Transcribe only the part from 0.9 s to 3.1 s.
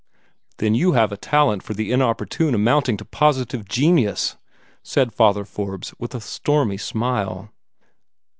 have a talent for the inopportune amounting to